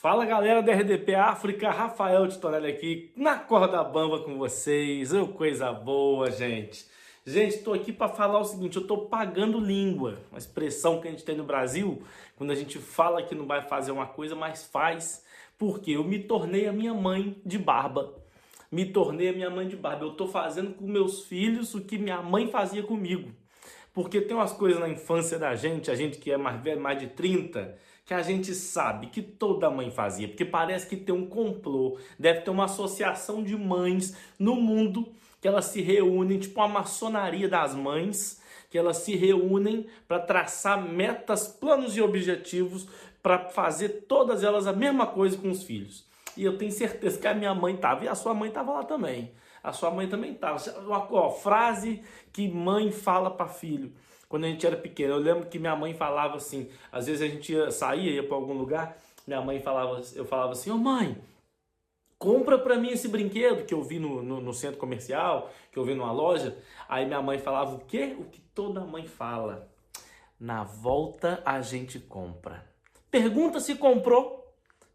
Fala 0.00 0.24
galera 0.24 0.62
da 0.62 0.72
RDP 0.72 1.16
África, 1.16 1.72
Rafael 1.72 2.28
Titonelli 2.28 2.68
aqui 2.68 3.10
na 3.16 3.36
corda 3.36 3.82
bamba 3.82 4.20
com 4.20 4.38
vocês. 4.38 5.12
Oh, 5.12 5.26
coisa 5.26 5.72
boa, 5.72 6.30
gente. 6.30 6.86
Gente, 7.26 7.56
estou 7.56 7.74
aqui 7.74 7.92
para 7.92 8.08
falar 8.08 8.38
o 8.38 8.44
seguinte: 8.44 8.76
eu 8.76 8.82
estou 8.82 9.08
pagando 9.08 9.58
língua, 9.58 10.20
uma 10.30 10.38
expressão 10.38 11.00
que 11.00 11.08
a 11.08 11.10
gente 11.10 11.24
tem 11.24 11.36
no 11.36 11.42
Brasil, 11.42 12.00
quando 12.36 12.52
a 12.52 12.54
gente 12.54 12.78
fala 12.78 13.24
que 13.24 13.34
não 13.34 13.44
vai 13.44 13.60
fazer 13.62 13.90
uma 13.90 14.06
coisa, 14.06 14.36
mas 14.36 14.64
faz, 14.64 15.24
porque 15.58 15.90
eu 15.90 16.04
me 16.04 16.20
tornei 16.20 16.68
a 16.68 16.72
minha 16.72 16.94
mãe 16.94 17.36
de 17.44 17.58
barba. 17.58 18.14
Me 18.70 18.86
tornei 18.86 19.30
a 19.30 19.32
minha 19.32 19.50
mãe 19.50 19.66
de 19.66 19.74
barba. 19.74 20.04
Eu 20.04 20.12
estou 20.12 20.28
fazendo 20.28 20.74
com 20.74 20.86
meus 20.86 21.24
filhos 21.24 21.74
o 21.74 21.80
que 21.80 21.98
minha 21.98 22.22
mãe 22.22 22.46
fazia 22.46 22.84
comigo. 22.84 23.32
Porque 23.98 24.20
tem 24.20 24.36
umas 24.36 24.52
coisas 24.52 24.78
na 24.78 24.88
infância 24.88 25.40
da 25.40 25.56
gente, 25.56 25.90
a 25.90 25.94
gente 25.96 26.18
que 26.18 26.30
é 26.30 26.36
mais 26.36 26.62
velho, 26.62 26.80
mais 26.80 27.00
de 27.00 27.08
30, 27.08 27.76
que 28.06 28.14
a 28.14 28.22
gente 28.22 28.54
sabe 28.54 29.08
que 29.08 29.20
toda 29.20 29.68
mãe 29.68 29.90
fazia, 29.90 30.28
porque 30.28 30.44
parece 30.44 30.86
que 30.86 30.94
tem 30.94 31.12
um 31.12 31.26
complô, 31.26 31.98
deve 32.16 32.42
ter 32.42 32.50
uma 32.50 32.66
associação 32.66 33.42
de 33.42 33.56
mães 33.56 34.16
no 34.38 34.54
mundo 34.54 35.08
que 35.40 35.48
elas 35.48 35.64
se 35.64 35.80
reúnem, 35.80 36.38
tipo 36.38 36.60
uma 36.60 36.68
maçonaria 36.68 37.48
das 37.48 37.74
mães, 37.74 38.40
que 38.70 38.78
elas 38.78 38.98
se 38.98 39.16
reúnem 39.16 39.88
para 40.06 40.20
traçar 40.20 40.80
metas, 40.80 41.48
planos 41.48 41.96
e 41.96 42.00
objetivos 42.00 42.86
para 43.20 43.48
fazer 43.48 44.04
todas 44.06 44.44
elas 44.44 44.68
a 44.68 44.72
mesma 44.72 45.08
coisa 45.08 45.36
com 45.36 45.50
os 45.50 45.64
filhos. 45.64 46.07
E 46.38 46.44
eu 46.44 46.56
tenho 46.56 46.70
certeza 46.70 47.18
que 47.18 47.26
a 47.26 47.34
minha 47.34 47.52
mãe 47.52 47.74
estava, 47.74 48.04
e 48.04 48.08
a 48.08 48.14
sua 48.14 48.32
mãe 48.32 48.48
estava 48.48 48.70
lá 48.70 48.84
também. 48.84 49.32
A 49.60 49.72
sua 49.72 49.90
mãe 49.90 50.08
também 50.08 50.32
estava. 50.32 50.56
Ó, 50.86 51.30
frase 51.30 52.00
que 52.32 52.46
mãe 52.46 52.92
fala 52.92 53.28
para 53.28 53.48
filho. 53.48 53.92
Quando 54.28 54.44
a 54.44 54.48
gente 54.48 54.64
era 54.64 54.76
pequeno, 54.76 55.14
eu 55.14 55.18
lembro 55.18 55.46
que 55.46 55.58
minha 55.58 55.74
mãe 55.74 55.94
falava 55.94 56.36
assim, 56.36 56.70
às 56.92 57.06
vezes 57.06 57.22
a 57.22 57.26
gente 57.26 57.52
ia, 57.52 57.72
saía, 57.72 58.12
ia 58.12 58.22
para 58.22 58.36
algum 58.36 58.52
lugar, 58.52 58.96
minha 59.26 59.40
mãe 59.40 59.58
falava, 59.58 60.00
eu 60.14 60.24
falava 60.24 60.52
assim, 60.52 60.70
ô 60.70 60.74
oh, 60.74 60.78
mãe, 60.78 61.16
compra 62.18 62.56
para 62.56 62.76
mim 62.76 62.90
esse 62.90 63.08
brinquedo 63.08 63.64
que 63.64 63.74
eu 63.74 63.82
vi 63.82 63.98
no, 63.98 64.22
no, 64.22 64.40
no, 64.40 64.54
centro 64.54 64.78
comercial, 64.78 65.50
que 65.72 65.78
eu 65.78 65.84
vi 65.84 65.94
numa 65.94 66.12
loja. 66.12 66.56
Aí 66.88 67.04
minha 67.04 67.20
mãe 67.20 67.38
falava 67.38 67.74
o 67.74 67.80
quê? 67.80 68.14
O 68.16 68.24
que 68.26 68.40
toda 68.54 68.82
mãe 68.82 69.08
fala. 69.08 69.68
Na 70.38 70.62
volta 70.62 71.42
a 71.44 71.60
gente 71.62 71.98
compra. 71.98 72.64
Pergunta 73.10 73.58
se 73.58 73.74
comprou. 73.74 74.37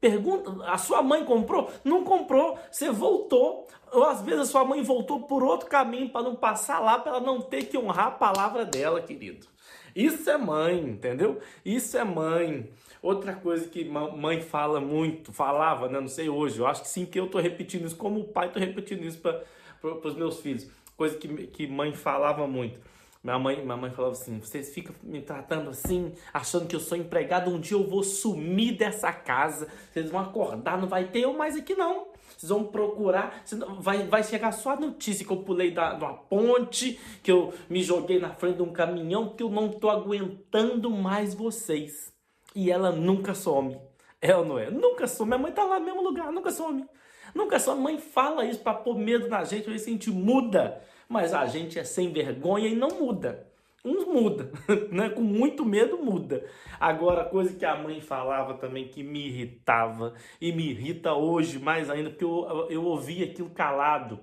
Pergunta, 0.00 0.64
a 0.64 0.78
sua 0.78 1.02
mãe 1.02 1.24
comprou? 1.24 1.70
Não 1.84 2.02
comprou, 2.04 2.58
você 2.70 2.90
voltou. 2.90 3.68
Ou 3.92 4.04
às 4.04 4.22
vezes 4.22 4.40
a 4.40 4.44
sua 4.46 4.64
mãe 4.64 4.82
voltou 4.82 5.22
por 5.22 5.42
outro 5.42 5.68
caminho 5.68 6.08
para 6.08 6.22
não 6.22 6.34
passar 6.34 6.78
lá, 6.78 6.98
para 6.98 7.16
ela 7.16 7.20
não 7.20 7.40
ter 7.40 7.64
que 7.64 7.76
honrar 7.76 8.06
a 8.06 8.12
palavra 8.12 8.64
dela, 8.64 9.02
querido. 9.02 9.46
Isso 9.94 10.30
é 10.30 10.38
mãe, 10.38 10.78
entendeu? 10.78 11.40
Isso 11.64 11.98
é 11.98 12.04
mãe. 12.04 12.70
Outra 13.02 13.34
coisa 13.34 13.68
que 13.68 13.84
mãe 13.84 14.40
fala 14.40 14.80
muito, 14.80 15.32
falava, 15.32 15.88
né? 15.88 16.00
não 16.00 16.08
sei 16.08 16.28
hoje, 16.28 16.58
eu 16.58 16.66
acho 16.66 16.82
que 16.82 16.88
sim, 16.88 17.06
que 17.06 17.18
eu 17.18 17.24
estou 17.24 17.40
repetindo 17.40 17.86
isso, 17.86 17.96
como 17.96 18.24
pai, 18.24 18.48
estou 18.48 18.60
repetindo 18.60 19.04
isso 19.04 19.18
para 19.18 19.42
os 19.82 20.14
meus 20.14 20.38
filhos. 20.40 20.68
Coisa 20.96 21.16
que, 21.16 21.28
que 21.46 21.66
mãe 21.66 21.92
falava 21.92 22.46
muito. 22.46 22.78
Minha 23.22 23.38
mãe, 23.38 23.62
minha 23.62 23.76
mãe 23.76 23.90
falava 23.90 24.14
assim: 24.14 24.40
vocês 24.40 24.72
ficam 24.72 24.94
me 25.02 25.20
tratando 25.20 25.68
assim, 25.70 26.12
achando 26.32 26.66
que 26.66 26.74
eu 26.74 26.80
sou 26.80 26.96
empregado, 26.96 27.50
um 27.50 27.60
dia 27.60 27.76
eu 27.76 27.86
vou 27.86 28.02
sumir 28.02 28.76
dessa 28.78 29.12
casa, 29.12 29.68
vocês 29.92 30.10
vão 30.10 30.20
acordar, 30.20 30.80
não 30.80 30.88
vai 30.88 31.04
ter 31.04 31.20
eu 31.20 31.34
mais 31.34 31.54
aqui 31.56 31.74
não. 31.74 32.08
Vocês 32.36 32.48
vão 32.48 32.64
procurar, 32.64 33.44
vai, 33.80 34.06
vai 34.06 34.24
chegar 34.24 34.52
só 34.52 34.70
a 34.70 34.76
notícia 34.76 35.26
que 35.26 35.32
eu 35.32 35.36
pulei 35.38 35.70
da, 35.70 35.92
de 35.92 36.02
uma 36.02 36.14
ponte, 36.14 36.98
que 37.22 37.30
eu 37.30 37.52
me 37.68 37.82
joguei 37.82 38.18
na 38.18 38.30
frente 38.30 38.56
de 38.56 38.62
um 38.62 38.72
caminhão, 38.72 39.28
que 39.28 39.42
eu 39.42 39.50
não 39.50 39.68
tô 39.68 39.90
aguentando 39.90 40.88
mais 40.90 41.34
vocês. 41.34 42.10
E 42.54 42.70
ela 42.70 42.90
nunca 42.90 43.34
some. 43.34 43.78
É 44.22 44.34
ou 44.34 44.44
não 44.44 44.58
é? 44.58 44.70
Nunca 44.70 45.06
some. 45.06 45.28
Minha 45.28 45.38
mãe 45.38 45.52
tá 45.52 45.64
lá 45.64 45.78
no 45.78 45.84
mesmo 45.84 46.02
lugar, 46.02 46.32
nunca 46.32 46.50
some. 46.50 46.86
Nunca 47.34 47.58
some. 47.58 47.80
Mãe 47.80 47.98
fala 47.98 48.44
isso 48.44 48.60
para 48.60 48.74
pôr 48.74 48.98
medo 48.98 49.28
na 49.28 49.44
gente, 49.44 49.68
ver 49.68 49.78
se 49.78 49.90
a 49.90 49.92
gente 49.92 50.10
muda 50.10 50.80
mas 51.10 51.34
a 51.34 51.44
gente 51.44 51.76
é 51.76 51.82
sem 51.82 52.12
vergonha 52.12 52.68
e 52.68 52.76
não 52.76 52.88
muda. 52.90 53.44
Uns 53.84 54.06
muda, 54.06 54.52
né? 54.92 55.10
Com 55.10 55.22
muito 55.22 55.64
medo 55.64 55.98
muda. 55.98 56.44
Agora, 56.78 57.24
coisa 57.24 57.52
que 57.52 57.64
a 57.64 57.74
mãe 57.74 58.00
falava 58.00 58.54
também 58.54 58.86
que 58.86 59.02
me 59.02 59.26
irritava 59.26 60.14
e 60.40 60.52
me 60.52 60.70
irrita 60.70 61.12
hoje 61.12 61.58
mais 61.58 61.90
ainda, 61.90 62.10
porque 62.10 62.24
eu, 62.24 62.68
eu 62.70 62.84
ouvi 62.84 63.24
aquilo 63.24 63.50
calado. 63.50 64.20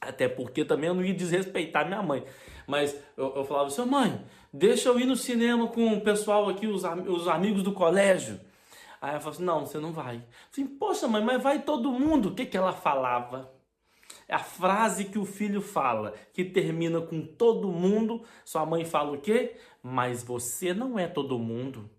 Até 0.00 0.28
porque 0.28 0.64
também 0.64 0.88
eu 0.88 0.94
não 0.94 1.04
ia 1.04 1.14
desrespeitar 1.14 1.86
minha 1.86 2.02
mãe. 2.02 2.24
Mas 2.66 3.00
eu, 3.16 3.32
eu 3.36 3.44
falava 3.44 3.68
assim, 3.68 3.84
mãe, 3.84 4.24
deixa 4.52 4.88
eu 4.88 4.98
ir 4.98 5.06
no 5.06 5.14
cinema 5.14 5.68
com 5.68 5.92
o 5.92 6.00
pessoal 6.00 6.48
aqui, 6.48 6.66
os, 6.66 6.82
os 7.06 7.28
amigos 7.28 7.62
do 7.62 7.72
colégio. 7.72 8.40
Aí 9.00 9.10
ela 9.10 9.20
falou 9.20 9.34
assim, 9.34 9.44
não, 9.44 9.66
você 9.66 9.78
não 9.78 9.92
vai. 9.92 10.22
Falei, 10.50 10.70
poxa 10.78 11.08
mãe, 11.08 11.24
mas 11.24 11.42
vai 11.42 11.62
todo 11.62 11.92
mundo. 11.92 12.28
O 12.28 12.34
que, 12.34 12.46
que 12.46 12.56
ela 12.56 12.72
falava? 12.72 13.50
a 14.30 14.38
frase 14.38 15.06
que 15.06 15.18
o 15.18 15.24
filho 15.24 15.60
fala, 15.60 16.14
que 16.32 16.44
termina 16.44 17.00
com 17.00 17.20
todo 17.20 17.68
mundo, 17.68 18.22
sua 18.44 18.64
mãe 18.64 18.84
fala 18.84 19.12
o 19.12 19.20
quê? 19.20 19.56
Mas 19.82 20.22
você 20.22 20.72
não 20.72 20.98
é 20.98 21.06
todo 21.06 21.38
mundo. 21.38 21.90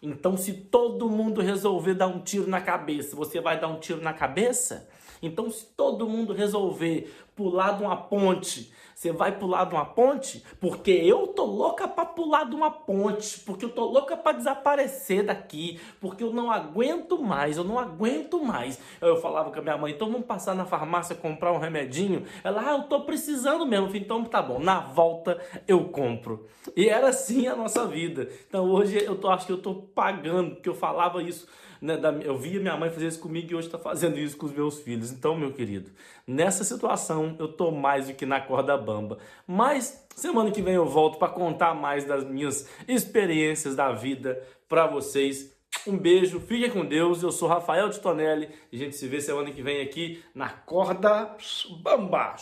Então, 0.00 0.36
se 0.36 0.52
todo 0.52 1.08
mundo 1.08 1.40
resolver 1.40 1.94
dar 1.94 2.06
um 2.06 2.20
tiro 2.20 2.46
na 2.46 2.60
cabeça, 2.60 3.16
você 3.16 3.40
vai 3.40 3.58
dar 3.58 3.68
um 3.68 3.80
tiro 3.80 4.02
na 4.02 4.12
cabeça? 4.12 4.88
Então, 5.22 5.50
se 5.50 5.64
todo 5.74 6.08
mundo 6.08 6.34
resolver 6.34 7.12
pular 7.34 7.76
de 7.76 7.82
uma 7.82 7.96
ponte, 7.96 8.72
você 8.94 9.12
vai 9.12 9.36
pular 9.36 9.64
de 9.64 9.74
uma 9.74 9.84
ponte? 9.84 10.42
Porque 10.60 10.90
eu 10.90 11.26
tô 11.26 11.44
louca 11.44 11.86
para 11.88 12.06
pular 12.06 12.48
de 12.48 12.54
uma 12.54 12.70
ponte, 12.70 13.40
porque 13.40 13.64
eu 13.64 13.68
tô 13.68 13.84
louca 13.84 14.16
para 14.16 14.36
desaparecer 14.36 15.24
daqui, 15.24 15.80
porque 16.00 16.22
eu 16.22 16.32
não 16.32 16.50
aguento 16.50 17.20
mais, 17.20 17.56
eu 17.56 17.64
não 17.64 17.78
aguento 17.78 18.42
mais. 18.42 18.80
Eu 19.00 19.16
falava 19.20 19.50
com 19.50 19.58
a 19.58 19.62
minha 19.62 19.76
mãe, 19.76 19.92
então 19.92 20.10
vamos 20.10 20.26
passar 20.26 20.54
na 20.54 20.64
farmácia 20.64 21.14
comprar 21.16 21.52
um 21.52 21.58
remedinho. 21.58 22.24
Ela, 22.44 22.62
ah, 22.66 22.72
eu 22.78 22.84
tô 22.84 23.00
precisando 23.00 23.66
mesmo. 23.66 23.88
Falei, 23.88 24.00
então 24.00 24.24
tá 24.24 24.40
bom, 24.40 24.60
na 24.60 24.80
volta 24.80 25.38
eu 25.66 25.84
compro. 25.88 26.46
E 26.76 26.88
era 26.88 27.08
assim 27.08 27.48
a 27.48 27.56
nossa 27.56 27.86
vida. 27.86 28.28
Então 28.48 28.70
hoje 28.70 29.04
eu 29.04 29.16
tô, 29.16 29.28
acho 29.28 29.46
que 29.46 29.52
eu 29.52 29.60
tô 29.60 29.74
pagando, 29.74 30.54
porque 30.54 30.68
eu 30.68 30.74
falava 30.74 31.22
isso 31.22 31.46
né, 31.84 31.98
da, 31.98 32.10
eu 32.12 32.38
via 32.38 32.58
minha 32.58 32.78
mãe 32.78 32.88
fazer 32.88 33.08
isso 33.08 33.20
comigo 33.20 33.52
e 33.52 33.54
hoje 33.54 33.68
está 33.68 33.78
fazendo 33.78 34.18
isso 34.18 34.38
com 34.38 34.46
os 34.46 34.52
meus 34.52 34.80
filhos. 34.80 35.12
Então, 35.12 35.36
meu 35.36 35.52
querido, 35.52 35.90
nessa 36.26 36.64
situação 36.64 37.36
eu 37.38 37.46
tô 37.46 37.70
mais 37.70 38.06
do 38.06 38.14
que 38.14 38.24
na 38.24 38.40
corda 38.40 38.74
bamba. 38.74 39.18
Mas 39.46 40.06
semana 40.16 40.50
que 40.50 40.62
vem 40.62 40.72
eu 40.72 40.86
volto 40.86 41.18
para 41.18 41.28
contar 41.28 41.74
mais 41.74 42.06
das 42.06 42.24
minhas 42.24 42.66
experiências 42.88 43.76
da 43.76 43.92
vida 43.92 44.42
para 44.66 44.86
vocês. 44.86 45.54
Um 45.86 45.98
beijo, 45.98 46.40
fiquem 46.40 46.70
com 46.70 46.86
Deus. 46.86 47.22
Eu 47.22 47.30
sou 47.30 47.46
Rafael 47.46 47.90
Titonelli 47.90 48.48
e 48.72 48.76
a 48.76 48.78
gente 48.78 48.96
se 48.96 49.06
vê 49.06 49.20
semana 49.20 49.50
que 49.50 49.62
vem 49.62 49.82
aqui 49.82 50.24
na 50.34 50.48
corda 50.48 51.36
bamba. 51.82 52.34